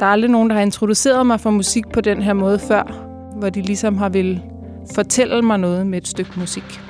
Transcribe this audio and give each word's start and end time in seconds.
Der 0.00 0.06
er 0.06 0.10
aldrig 0.10 0.30
nogen, 0.30 0.50
der 0.50 0.56
har 0.56 0.62
introduceret 0.62 1.26
mig 1.26 1.40
for 1.40 1.50
musik 1.50 1.88
på 1.88 2.00
den 2.00 2.22
her 2.22 2.32
måde 2.32 2.58
før, 2.58 2.82
hvor 3.38 3.50
de 3.50 3.62
ligesom 3.62 3.98
har 3.98 4.08
vil 4.08 4.42
fortælle 4.94 5.42
mig 5.42 5.58
noget 5.58 5.86
med 5.86 5.98
et 5.98 6.08
stykke 6.08 6.30
musik. 6.36 6.80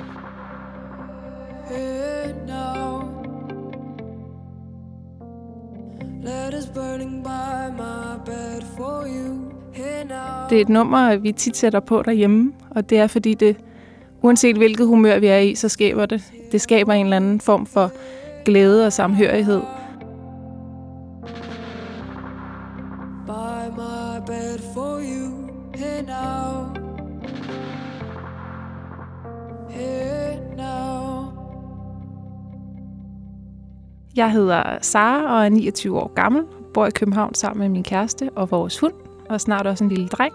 Det 10.49 10.57
er 10.57 10.61
et 10.61 10.69
nummer, 10.69 11.15
vi 11.15 11.31
tit 11.31 11.57
sætter 11.57 11.79
på 11.79 12.01
derhjemme, 12.05 12.53
og 12.69 12.89
det 12.89 12.97
er 12.97 13.07
fordi 13.07 13.33
det, 13.33 13.55
uanset 14.21 14.57
hvilket 14.57 14.87
humør 14.87 15.19
vi 15.19 15.27
er 15.27 15.37
i, 15.37 15.55
så 15.55 15.69
skaber 15.69 16.05
det. 16.05 16.23
Det 16.51 16.61
skaber 16.61 16.93
en 16.93 17.05
eller 17.05 17.15
anden 17.15 17.41
form 17.41 17.65
for 17.65 17.91
glæde 18.45 18.85
og 18.85 18.93
samhørighed. 18.93 19.61
Now. 26.01 26.81
Jeg 34.15 34.31
hedder 34.31 34.77
Sara 34.81 35.37
og 35.37 35.45
er 35.45 35.49
29 35.49 35.99
år 35.99 36.11
gammel, 36.15 36.43
bor 36.73 36.85
i 36.85 36.91
København 36.91 37.33
sammen 37.33 37.59
med 37.59 37.69
min 37.69 37.83
kæreste 37.83 38.29
og 38.35 38.51
vores 38.51 38.79
hund, 38.79 38.93
og 39.29 39.41
snart 39.41 39.67
også 39.67 39.83
en 39.83 39.89
lille 39.89 40.07
dreng. 40.07 40.33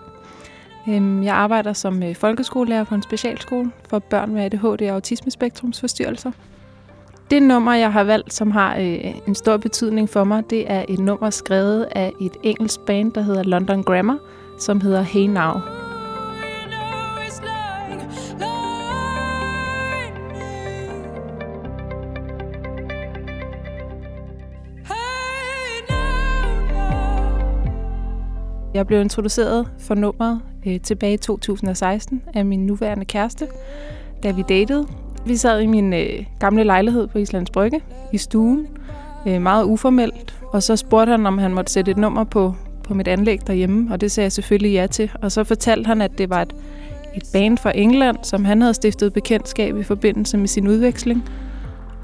Øhm, 0.88 1.22
jeg 1.22 1.34
arbejder 1.34 1.72
som 1.72 2.02
øh, 2.02 2.14
folkeskolelærer 2.14 2.84
på 2.84 2.94
en 2.94 3.02
specialskole 3.02 3.72
for 3.88 3.98
børn 3.98 4.32
med 4.32 4.44
ADHD 4.44 4.82
og 4.82 4.94
autismespektrumsforstyrrelser. 4.94 6.30
Det 7.30 7.42
nummer, 7.42 7.74
jeg 7.74 7.92
har 7.92 8.04
valgt, 8.04 8.34
som 8.34 8.50
har 8.50 8.76
øh, 8.76 9.14
en 9.28 9.34
stor 9.34 9.56
betydning 9.56 10.08
for 10.08 10.24
mig, 10.24 10.50
det 10.50 10.70
er 10.70 10.84
et 10.88 10.98
nummer 10.98 11.30
skrevet 11.30 11.88
af 11.90 12.12
et 12.20 12.36
engelsk 12.42 12.80
band, 12.80 13.12
der 13.12 13.20
hedder 13.20 13.42
London 13.42 13.82
Grammar, 13.82 14.18
som 14.58 14.80
hedder 14.80 15.02
Hey 15.02 15.26
Now. 15.26 15.76
Jeg 28.74 28.86
blev 28.86 29.00
introduceret 29.00 29.68
for 29.78 29.94
nummeret 29.94 30.40
øh, 30.66 30.80
tilbage 30.80 31.14
i 31.14 31.16
2016 31.16 32.22
af 32.34 32.44
min 32.44 32.66
nuværende 32.66 33.04
kæreste, 33.04 33.48
da 34.22 34.30
vi 34.30 34.42
datede. 34.48 34.86
Vi 35.26 35.36
sad 35.36 35.60
i 35.60 35.66
min 35.66 35.92
øh, 35.92 36.26
gamle 36.40 36.64
lejlighed 36.64 37.06
på 37.06 37.18
Islands 37.18 37.50
Brygge 37.50 37.80
i 38.12 38.18
stuen, 38.18 38.66
øh, 39.26 39.42
meget 39.42 39.64
uformelt, 39.64 40.40
og 40.52 40.62
så 40.62 40.76
spurgte 40.76 41.10
han, 41.10 41.26
om 41.26 41.38
han 41.38 41.54
måtte 41.54 41.72
sætte 41.72 41.90
et 41.90 41.96
nummer 41.96 42.24
på, 42.24 42.54
på 42.88 42.94
mit 42.94 43.08
anlæg 43.08 43.46
derhjemme, 43.46 43.92
og 43.92 44.00
det 44.00 44.12
sagde 44.12 44.24
jeg 44.24 44.32
selvfølgelig 44.32 44.72
ja 44.72 44.86
til. 44.86 45.10
Og 45.22 45.32
så 45.32 45.44
fortalte 45.44 45.86
han, 45.86 46.00
at 46.00 46.18
det 46.18 46.30
var 46.30 46.42
et, 46.42 46.54
et 47.16 47.22
band 47.32 47.58
fra 47.58 47.72
England, 47.74 48.16
som 48.22 48.44
han 48.44 48.60
havde 48.60 48.74
stiftet 48.74 49.12
bekendtskab 49.12 49.76
i 49.76 49.82
forbindelse 49.82 50.36
med 50.38 50.48
sin 50.48 50.68
udveksling, 50.68 51.28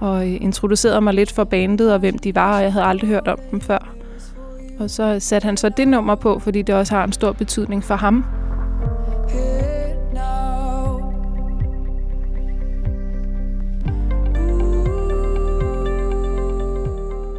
og 0.00 0.28
øh, 0.28 0.42
introducerede 0.42 1.00
mig 1.00 1.14
lidt 1.14 1.32
for 1.32 1.44
bandet 1.44 1.92
og 1.92 1.98
hvem 1.98 2.18
de 2.18 2.34
var, 2.34 2.56
og 2.56 2.62
jeg 2.62 2.72
havde 2.72 2.86
aldrig 2.86 3.08
hørt 3.08 3.28
om 3.28 3.38
dem 3.50 3.60
før. 3.60 3.94
Og 4.78 4.90
så 4.90 5.20
satte 5.20 5.44
han 5.44 5.56
så 5.56 5.68
det 5.68 5.88
nummer 5.88 6.14
på, 6.14 6.38
fordi 6.38 6.62
det 6.62 6.74
også 6.74 6.94
har 6.94 7.04
en 7.04 7.12
stor 7.12 7.32
betydning 7.32 7.84
for 7.84 7.94
ham. 7.94 8.24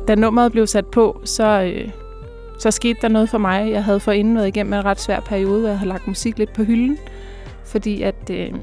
Da 0.07 0.15
nummeret 0.15 0.51
blev 0.51 0.67
sat 0.67 0.85
på, 0.85 1.21
så, 1.25 1.61
øh, 1.61 2.02
så 2.59 2.71
skete 2.71 2.99
der 3.01 3.07
noget 3.07 3.29
for 3.29 3.37
mig. 3.37 3.71
Jeg 3.71 3.83
havde 3.83 3.99
forinden 3.99 4.35
været 4.35 4.47
igennem 4.47 4.73
en 4.73 4.85
ret 4.85 4.99
svær 4.99 5.19
periode, 5.19 5.59
hvor 5.59 5.69
jeg 5.69 5.79
havde 5.79 5.89
lagt 5.89 6.07
musik 6.07 6.37
lidt 6.37 6.53
på 6.53 6.63
hylden, 6.63 6.97
fordi 7.65 8.01
at 8.01 8.29
øh, 8.31 8.53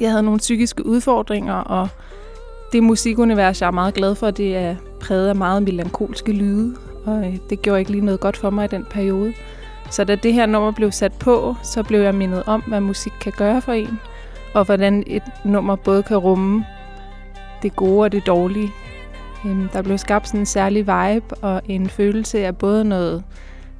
jeg 0.00 0.10
havde 0.10 0.22
nogle 0.22 0.38
psykiske 0.38 0.86
udfordringer, 0.86 1.54
og 1.54 1.88
det 2.72 2.82
musikunivers, 2.82 3.60
jeg 3.60 3.66
er 3.66 3.70
meget 3.70 3.94
glad 3.94 4.14
for, 4.14 4.30
det 4.30 4.56
er 4.56 4.76
præget 5.00 5.28
af 5.28 5.36
meget 5.36 5.62
melankolske 5.62 6.32
lyde, 6.32 6.76
og 7.04 7.26
øh, 7.26 7.36
det 7.50 7.62
gjorde 7.62 7.80
ikke 7.80 7.90
lige 7.90 8.04
noget 8.04 8.20
godt 8.20 8.36
for 8.36 8.50
mig 8.50 8.64
i 8.64 8.68
den 8.68 8.86
periode. 8.90 9.32
Så 9.90 10.04
da 10.04 10.14
det 10.14 10.34
her 10.34 10.46
nummer 10.46 10.70
blev 10.70 10.92
sat 10.92 11.12
på, 11.12 11.56
så 11.62 11.82
blev 11.82 12.00
jeg 12.00 12.14
mindet 12.14 12.42
om, 12.46 12.62
hvad 12.66 12.80
musik 12.80 13.12
kan 13.20 13.32
gøre 13.36 13.62
for 13.62 13.72
en, 13.72 14.00
og 14.54 14.64
hvordan 14.64 15.04
et 15.06 15.22
nummer 15.44 15.76
både 15.76 16.02
kan 16.02 16.16
rumme 16.16 16.64
det 17.62 17.76
gode 17.76 18.02
og 18.02 18.12
det 18.12 18.26
dårlige. 18.26 18.70
Øhm, 19.46 19.68
der 19.68 19.82
blev 19.82 19.98
skabt 19.98 20.26
sådan 20.26 20.40
en 20.40 20.46
særlig 20.46 20.80
vibe 20.80 21.34
og 21.42 21.62
en 21.66 21.88
følelse 21.88 22.46
af 22.46 22.56
både 22.56 22.84
noget 22.84 23.24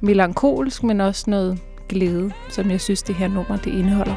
melankolsk, 0.01 0.83
men 0.83 1.01
også 1.01 1.29
noget 1.29 1.59
glæde, 1.89 2.31
som 2.49 2.71
jeg 2.71 2.81
synes, 2.81 3.03
det 3.03 3.15
her 3.15 3.27
nummer 3.27 3.57
det 3.57 3.73
indeholder. 3.73 4.15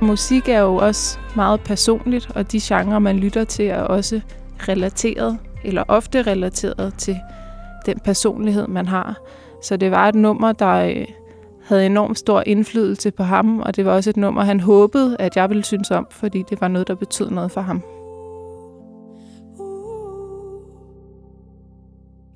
Musik 0.00 0.48
er 0.48 0.60
jo 0.60 0.76
også 0.76 1.18
meget 1.36 1.60
personligt, 1.60 2.30
og 2.34 2.52
de 2.52 2.60
genrer, 2.62 2.98
man 2.98 3.18
lytter 3.18 3.44
til, 3.44 3.66
er 3.66 3.80
også 3.80 4.20
relateret, 4.68 5.38
eller 5.66 5.84
ofte 5.88 6.22
relateret 6.22 6.94
til 6.98 7.16
den 7.86 7.98
personlighed, 7.98 8.66
man 8.66 8.88
har. 8.88 9.16
Så 9.62 9.76
det 9.76 9.90
var 9.90 10.08
et 10.08 10.14
nummer, 10.14 10.52
der 10.52 10.74
øh, 10.74 11.06
havde 11.64 11.86
enormt 11.86 12.18
stor 12.18 12.42
indflydelse 12.46 13.10
på 13.10 13.22
ham, 13.22 13.58
og 13.58 13.76
det 13.76 13.84
var 13.84 13.92
også 13.92 14.10
et 14.10 14.16
nummer, 14.16 14.42
han 14.42 14.60
håbede, 14.60 15.16
at 15.18 15.36
jeg 15.36 15.48
ville 15.48 15.64
synes 15.64 15.90
om, 15.90 16.06
fordi 16.10 16.44
det 16.50 16.60
var 16.60 16.68
noget, 16.68 16.88
der 16.88 16.94
betød 16.94 17.30
noget 17.30 17.50
for 17.50 17.60
ham. 17.60 17.82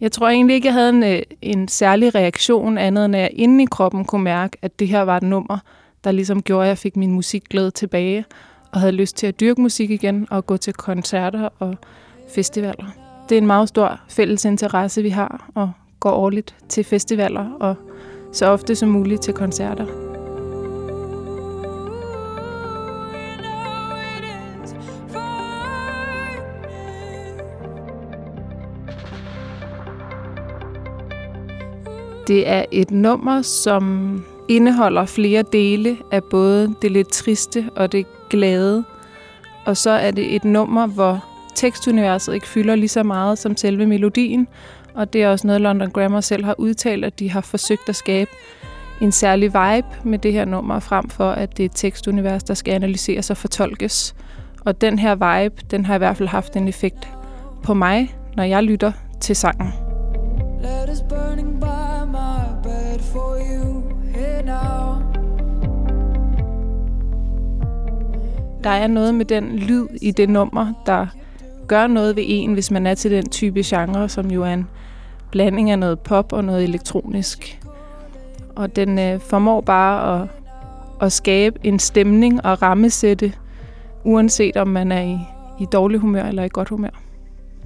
Jeg 0.00 0.12
tror 0.12 0.28
egentlig 0.28 0.54
ikke, 0.54 0.66
jeg 0.66 0.74
havde 0.74 0.88
en, 0.88 1.02
øh, 1.02 1.22
en 1.42 1.68
særlig 1.68 2.14
reaktion, 2.14 2.78
andet 2.78 3.04
end 3.04 3.16
at 3.16 3.22
jeg 3.22 3.30
inde 3.32 3.62
i 3.62 3.66
kroppen 3.70 4.04
kunne 4.04 4.24
mærke, 4.24 4.58
at 4.62 4.78
det 4.78 4.88
her 4.88 5.02
var 5.02 5.16
et 5.16 5.22
nummer, 5.22 5.58
der 6.04 6.12
ligesom 6.12 6.42
gjorde, 6.42 6.64
at 6.64 6.68
jeg 6.68 6.78
fik 6.78 6.96
min 6.96 7.12
musikglæde 7.12 7.70
tilbage, 7.70 8.24
og 8.72 8.80
havde 8.80 8.92
lyst 8.92 9.16
til 9.16 9.26
at 9.26 9.40
dyrke 9.40 9.60
musik 9.60 9.90
igen 9.90 10.26
og 10.30 10.46
gå 10.46 10.56
til 10.56 10.72
koncerter 10.72 11.48
og 11.58 11.76
festivaler. 12.34 13.09
Det 13.30 13.36
er 13.36 13.40
en 13.40 13.46
meget 13.46 13.68
stor 13.68 14.00
fælles 14.08 14.44
interesse, 14.44 15.02
vi 15.02 15.08
har, 15.08 15.50
og 15.54 15.72
går 16.00 16.10
årligt 16.10 16.54
til 16.68 16.84
festivaler 16.84 17.50
og 17.60 17.74
så 18.32 18.46
ofte 18.46 18.74
som 18.74 18.88
muligt 18.88 19.22
til 19.22 19.34
koncerter. 19.34 19.86
Det 32.26 32.48
er 32.48 32.64
et 32.70 32.90
nummer, 32.90 33.42
som 33.42 34.24
indeholder 34.48 35.04
flere 35.04 35.42
dele 35.52 35.98
af 36.12 36.24
både 36.24 36.74
det 36.82 36.90
lidt 36.90 37.12
triste 37.12 37.70
og 37.76 37.92
det 37.92 38.06
glade. 38.30 38.84
Og 39.66 39.76
så 39.76 39.90
er 39.90 40.10
det 40.10 40.34
et 40.34 40.44
nummer, 40.44 40.86
hvor 40.86 41.29
tekstuniverset 41.60 42.34
ikke 42.34 42.46
fylder 42.46 42.74
lige 42.74 42.88
så 42.88 43.02
meget 43.02 43.38
som 43.38 43.56
selve 43.56 43.86
melodien. 43.86 44.48
Og 44.94 45.12
det 45.12 45.22
er 45.22 45.28
også 45.28 45.46
noget, 45.46 45.60
London 45.60 45.90
Grammar 45.90 46.20
selv 46.20 46.44
har 46.44 46.54
udtalt, 46.58 47.04
at 47.04 47.18
de 47.18 47.30
har 47.30 47.40
forsøgt 47.40 47.88
at 47.88 47.96
skabe 47.96 48.30
en 49.00 49.12
særlig 49.12 49.46
vibe 49.46 49.88
med 50.04 50.18
det 50.18 50.32
her 50.32 50.44
nummer, 50.44 50.80
frem 50.80 51.08
for 51.08 51.30
at 51.30 51.56
det 51.56 51.62
er 51.62 51.64
et 51.64 51.74
tekstunivers, 51.74 52.42
der 52.42 52.54
skal 52.54 52.74
analyseres 52.74 53.30
og 53.30 53.36
fortolkes. 53.36 54.14
Og 54.64 54.80
den 54.80 54.98
her 54.98 55.14
vibe, 55.14 55.62
den 55.70 55.86
har 55.86 55.94
i 55.94 55.98
hvert 55.98 56.16
fald 56.16 56.28
haft 56.28 56.56
en 56.56 56.68
effekt 56.68 57.08
på 57.62 57.74
mig, 57.74 58.14
når 58.36 58.44
jeg 58.44 58.62
lytter 58.62 58.92
til 59.20 59.36
sangen. 59.36 59.72
Let 60.62 60.90
us 60.92 61.02
burning 61.08 61.60
by 61.60 62.04
my 62.06 62.62
bed 62.62 63.00
for 63.12 63.36
you. 63.52 63.70
Der 68.64 68.70
er 68.70 68.86
noget 68.86 69.14
med 69.14 69.24
den 69.24 69.56
lyd 69.56 69.86
i 70.02 70.10
det 70.10 70.28
nummer, 70.28 70.72
der 70.86 71.06
gør 71.70 71.86
noget 71.86 72.16
ved 72.16 72.22
en, 72.26 72.52
hvis 72.52 72.70
man 72.70 72.86
er 72.86 72.94
til 72.94 73.10
den 73.10 73.28
type 73.28 73.62
genre, 73.64 74.08
som 74.08 74.30
jo 74.30 74.42
er 74.42 74.52
en 74.52 74.66
blanding 75.30 75.70
af 75.70 75.78
noget 75.78 76.00
pop 76.00 76.32
og 76.32 76.44
noget 76.44 76.64
elektronisk. 76.64 77.60
Og 78.56 78.76
den 78.76 78.98
øh, 78.98 79.20
formår 79.20 79.60
bare 79.60 80.22
at, 80.22 80.28
at 81.00 81.12
skabe 81.12 81.58
en 81.62 81.78
stemning 81.78 82.46
og 82.46 82.62
rammesætte, 82.62 83.32
uanset 84.04 84.56
om 84.56 84.68
man 84.68 84.92
er 84.92 85.02
i, 85.02 85.18
i 85.60 85.66
dårlig 85.72 86.00
humør 86.00 86.24
eller 86.24 86.44
i 86.44 86.48
godt 86.52 86.68
humør. 86.68 87.02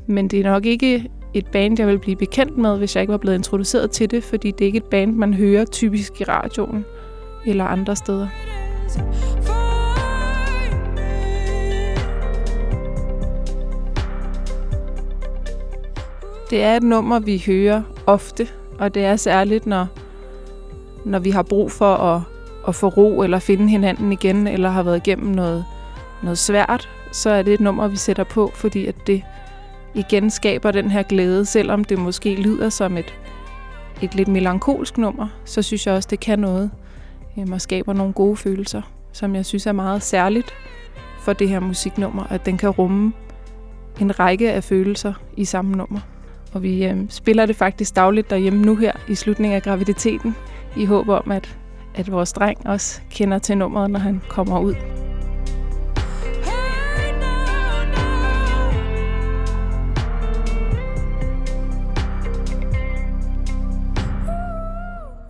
Men 0.07 0.29
det 0.29 0.41
er 0.41 0.45
nok 0.45 0.67
ikke 0.67 1.11
et 1.35 1.47
band, 1.47 1.79
jeg 1.79 1.87
vil 1.87 1.99
blive 1.99 2.17
bekendt 2.17 2.59
med, 2.59 2.79
hvis 2.79 2.97
jeg 2.97 3.03
ikke 3.03 3.13
var 3.13 3.19
blevet 3.19 3.37
introduceret 3.37 3.91
til 3.91 4.11
det, 4.11 4.25
fordi 4.25 4.51
det 4.51 4.61
er 4.61 4.67
ikke 4.67 4.79
et 4.79 4.85
band, 4.85 5.15
man 5.15 5.35
hører 5.35 5.65
typisk 5.65 6.21
i 6.21 6.25
radioen 6.25 6.85
eller 7.47 7.65
andre 7.65 7.97
steder. 7.97 8.29
Det 16.55 16.63
er 16.63 16.77
et 16.77 16.83
nummer, 16.83 17.19
vi 17.19 17.43
hører 17.47 17.83
ofte, 18.07 18.49
og 18.79 18.95
det 18.95 19.05
er 19.05 19.17
særligt, 19.17 19.67
når 19.67 19.87
når 21.05 21.19
vi 21.19 21.31
har 21.31 21.43
brug 21.43 21.73
for 21.73 21.95
at, 21.95 22.23
at 22.69 22.75
få 22.75 22.89
ro 22.89 23.23
eller 23.23 23.39
finde 23.39 23.69
hinanden 23.69 24.13
igen, 24.13 24.47
eller 24.47 24.71
har 24.71 24.83
været 24.83 24.97
igennem 24.97 25.35
noget, 25.35 25.65
noget 26.23 26.39
svært, 26.39 26.89
så 27.13 27.31
er 27.31 27.43
det 27.43 27.55
et 27.55 27.61
nummer, 27.61 27.89
vi 27.89 27.97
sætter 27.97 28.25
på, 28.25 28.51
fordi 28.55 28.87
at 28.87 28.95
det 29.07 29.23
igen 29.95 30.31
skaber 30.31 30.71
den 30.71 30.91
her 30.91 31.03
glæde, 31.03 31.45
selvom 31.45 31.85
det 31.85 31.99
måske 31.99 32.35
lyder 32.35 32.69
som 32.69 32.97
et, 32.97 33.15
et 34.03 34.15
lidt 34.15 34.29
melankolsk 34.29 34.99
nummer, 34.99 35.29
så 35.45 35.63
synes 35.63 35.87
jeg 35.87 35.95
også, 35.95 36.09
det 36.11 36.21
kan 36.21 36.39
noget 36.39 36.71
øhm, 37.39 37.53
og 37.53 37.61
skaber 37.61 37.93
nogle 37.93 38.13
gode 38.13 38.37
følelser, 38.37 38.83
som 39.13 39.35
jeg 39.35 39.47
synes 39.47 39.67
er 39.67 39.73
meget 39.73 40.03
særligt 40.03 40.55
for 41.21 41.33
det 41.33 41.49
her 41.49 41.61
musiknummer, 41.61 42.25
at 42.31 42.47
den 42.47 42.59
kan 42.59 42.71
rumme 42.71 43.13
en 44.01 44.21
række 44.21 44.53
af 44.53 44.65
følelser 44.65 45.13
i 45.37 45.45
samme 45.45 45.73
nummer. 45.73 46.14
Og 46.55 46.63
vi 46.63 46.85
øh, 46.85 46.97
spiller 47.09 47.47
det 47.47 47.57
faktisk 47.57 47.97
dagligt 47.97 48.31
derhjemme 48.31 48.63
nu 48.63 48.77
her 48.77 48.93
i 49.09 49.15
slutningen 49.15 49.57
af 49.57 49.63
graviditeten, 49.63 50.37
i 50.77 50.85
håb 50.85 51.09
om, 51.09 51.31
at, 51.31 51.59
at 51.95 52.13
vores 52.13 52.33
dreng 52.33 52.67
også 52.67 53.01
kender 53.11 53.39
til 53.39 53.59
nummeret, 53.59 53.91
når 53.91 54.01
han 54.01 54.23
kommer 54.29 54.61
ud. 54.61 54.75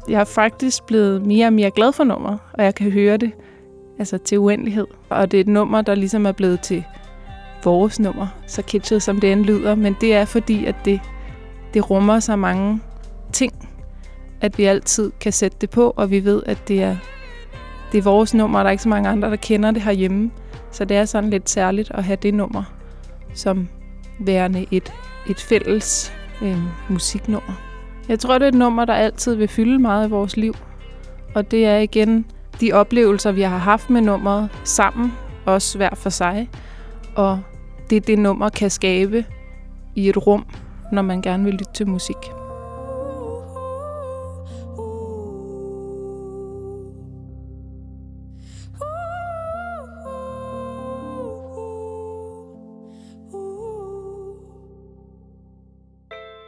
Jeg 0.08 0.20
er 0.20 0.24
faktisk 0.24 0.86
blevet 0.86 1.26
mere 1.26 1.46
og 1.46 1.52
mere 1.52 1.70
glad 1.70 1.92
for 1.92 2.04
nummeret, 2.04 2.38
og 2.52 2.64
jeg 2.64 2.74
kan 2.74 2.90
høre 2.90 3.16
det 3.16 3.32
altså 3.98 4.18
til 4.18 4.38
uendelighed. 4.38 4.86
Og 5.08 5.30
det 5.30 5.36
er 5.36 5.40
et 5.40 5.48
nummer, 5.48 5.82
der 5.82 5.94
ligesom 5.94 6.26
er 6.26 6.32
blevet 6.32 6.60
til 6.60 6.84
vores 7.64 8.00
nummer, 8.00 8.26
så 8.46 8.62
kitschet 8.62 9.02
som 9.02 9.20
det 9.20 9.32
end 9.32 9.44
lyder, 9.44 9.74
men 9.74 9.96
det 10.00 10.14
er 10.14 10.24
fordi, 10.24 10.64
at 10.64 10.74
det, 10.84 11.00
det 11.74 11.90
rummer 11.90 12.20
så 12.20 12.36
mange 12.36 12.80
ting, 13.32 13.68
at 14.40 14.58
vi 14.58 14.64
altid 14.64 15.12
kan 15.20 15.32
sætte 15.32 15.56
det 15.60 15.70
på, 15.70 15.92
og 15.96 16.10
vi 16.10 16.24
ved, 16.24 16.42
at 16.46 16.68
det 16.68 16.82
er, 16.82 16.96
det 17.92 17.98
er 17.98 18.02
vores 18.02 18.34
nummer, 18.34 18.58
og 18.58 18.64
der 18.64 18.68
er 18.68 18.72
ikke 18.72 18.82
så 18.82 18.88
mange 18.88 19.08
andre, 19.08 19.30
der 19.30 19.36
kender 19.36 19.70
det 19.70 19.82
herhjemme. 19.82 20.30
Så 20.70 20.84
det 20.84 20.96
er 20.96 21.04
sådan 21.04 21.30
lidt 21.30 21.50
særligt 21.50 21.90
at 21.90 22.04
have 22.04 22.16
det 22.16 22.34
nummer 22.34 22.64
som 23.34 23.68
værende 24.20 24.66
et, 24.70 24.92
et 25.30 25.40
fælles 25.40 26.12
øh, 26.42 26.58
musiknummer. 26.88 27.52
Jeg 28.08 28.18
tror, 28.18 28.38
det 28.38 28.44
er 28.44 28.48
et 28.48 28.54
nummer, 28.54 28.84
der 28.84 28.94
altid 28.94 29.34
vil 29.34 29.48
fylde 29.48 29.78
meget 29.78 30.06
i 30.08 30.10
vores 30.10 30.36
liv. 30.36 30.54
Og 31.34 31.50
det 31.50 31.66
er 31.66 31.78
igen 31.78 32.26
de 32.60 32.72
oplevelser, 32.72 33.32
vi 33.32 33.42
har 33.42 33.58
haft 33.58 33.90
med 33.90 34.00
nummeret 34.00 34.48
sammen, 34.64 35.12
også 35.46 35.78
hver 35.78 35.94
for 35.94 36.10
sig. 36.10 36.50
Og 37.16 37.40
det, 37.90 38.06
det 38.06 38.18
nummer 38.18 38.48
kan 38.48 38.70
skabe 38.70 39.24
i 39.94 40.08
et 40.08 40.26
rum, 40.26 40.46
når 40.92 41.02
man 41.02 41.22
gerne 41.22 41.44
vil 41.44 41.52
lytte 41.52 41.72
til 41.72 41.88
musik. 41.88 42.16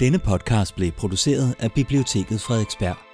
Denne 0.00 0.18
podcast 0.18 0.74
blev 0.76 0.92
produceret 0.92 1.54
af 1.58 1.72
Biblioteket 1.72 2.40
Frederiksberg. 2.40 3.05